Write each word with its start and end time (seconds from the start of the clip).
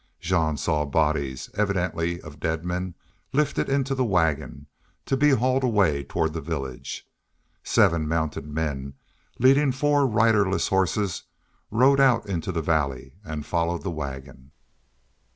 Jean 0.19 0.57
saw 0.57 0.83
bodies, 0.83 1.51
evidently 1.53 2.19
of 2.21 2.39
dead 2.39 2.65
men, 2.65 2.95
lifted 3.33 3.69
into 3.69 3.93
the 3.93 4.03
wagon, 4.03 4.65
to 5.05 5.15
be 5.15 5.29
hauled 5.29 5.63
away 5.63 6.03
toward 6.03 6.33
the 6.33 6.41
village. 6.41 7.07
Seven 7.63 8.07
mounted 8.07 8.47
men, 8.47 8.95
leading 9.37 9.71
four 9.71 10.07
riderless 10.07 10.69
horses, 10.69 11.25
rode 11.69 11.99
out 11.99 12.25
into 12.25 12.51
the 12.51 12.63
valley 12.63 13.13
and 13.23 13.45
followed 13.45 13.83
the 13.83 13.91
wagon. 13.91 14.49